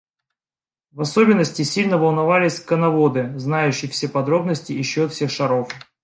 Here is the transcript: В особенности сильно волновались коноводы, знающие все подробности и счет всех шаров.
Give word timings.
В 0.91 1.01
особенности 1.01 1.61
сильно 1.61 1.95
волновались 1.99 2.59
коноводы, 2.59 3.37
знающие 3.37 3.91
все 3.91 4.09
подробности 4.09 4.73
и 4.73 4.81
счет 4.81 5.11
всех 5.11 5.29
шаров. 5.29 5.69